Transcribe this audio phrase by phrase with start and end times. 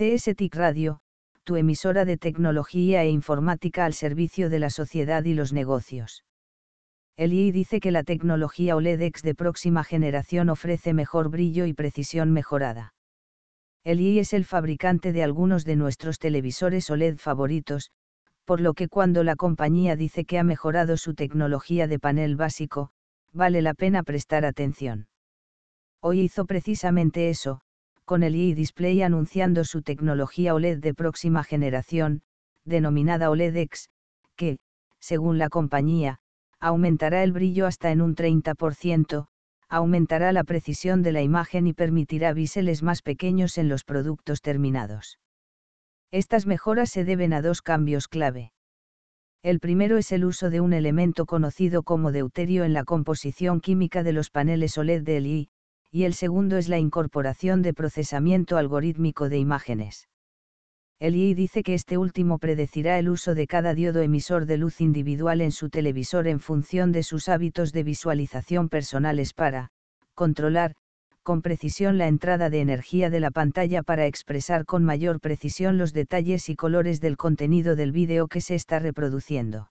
[0.00, 1.00] CS TIC Radio,
[1.44, 6.24] tu emisora de tecnología e informática al servicio de la sociedad y los negocios.
[7.18, 12.94] El dice que la tecnología OLEDX de próxima generación ofrece mejor brillo y precisión mejorada.
[13.84, 17.90] El es el fabricante de algunos de nuestros televisores OLED favoritos,
[18.46, 22.88] por lo que cuando la compañía dice que ha mejorado su tecnología de panel básico,
[23.34, 25.08] vale la pena prestar atención.
[26.00, 27.60] Hoy hizo precisamente eso,
[28.10, 32.22] con el Display anunciando su tecnología OLED de próxima generación,
[32.64, 33.88] denominada OLEDX,
[34.34, 34.58] que,
[34.98, 36.18] según la compañía,
[36.58, 39.28] aumentará el brillo hasta en un 30%,
[39.68, 45.20] aumentará la precisión de la imagen y permitirá biseles más pequeños en los productos terminados.
[46.10, 48.50] Estas mejoras se deben a dos cambios clave.
[49.44, 54.02] El primero es el uso de un elemento conocido como deuterio en la composición química
[54.02, 55.50] de los paneles OLED de LI,
[55.90, 60.08] y el segundo es la incorporación de procesamiento algorítmico de imágenes.
[61.00, 64.80] El II dice que este último predecirá el uso de cada diodo emisor de luz
[64.80, 69.70] individual en su televisor en función de sus hábitos de visualización personales para,
[70.14, 70.74] controlar,
[71.22, 75.92] con precisión la entrada de energía de la pantalla para expresar con mayor precisión los
[75.92, 79.70] detalles y colores del contenido del vídeo que se está reproduciendo.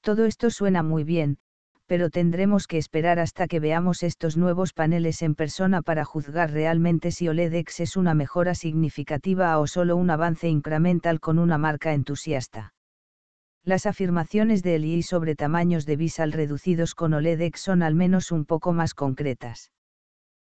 [0.00, 1.38] Todo esto suena muy bien,
[1.86, 7.10] pero tendremos que esperar hasta que veamos estos nuevos paneles en persona para juzgar realmente
[7.10, 12.72] si OLEDX es una mejora significativa o solo un avance incremental con una marca entusiasta.
[13.64, 18.44] Las afirmaciones de LI sobre tamaños de visal reducidos con OLEDX son al menos un
[18.44, 19.70] poco más concretas.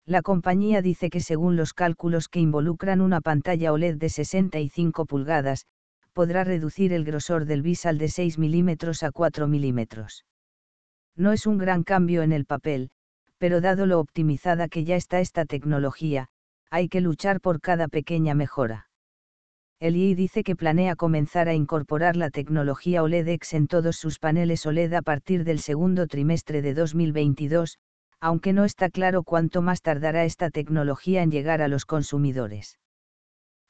[0.04, 5.66] La compañía dice que según los cálculos que involucran una pantalla OLED de 65 pulgadas,
[6.12, 8.70] podrá reducir el grosor del visal de 6 mm
[9.02, 9.80] a 4 mm.
[11.16, 12.90] No es un gran cambio en el papel,
[13.38, 16.28] pero dado lo optimizada que ya está esta tecnología,
[16.70, 18.88] hay que luchar por cada pequeña mejora.
[19.78, 24.64] El II dice que planea comenzar a incorporar la tecnología OLEDX en todos sus paneles
[24.64, 27.78] OLED a partir del segundo trimestre de 2022,
[28.20, 32.78] aunque no está claro cuánto más tardará esta tecnología en llegar a los consumidores.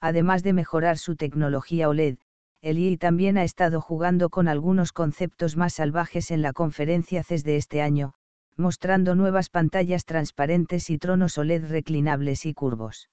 [0.00, 2.18] Además de mejorar su tecnología OLED,
[2.66, 7.44] el II también ha estado jugando con algunos conceptos más salvajes en la conferencia CES
[7.44, 8.15] de este año,
[8.56, 13.09] mostrando nuevas pantallas transparentes y tronos OLED reclinables y curvos.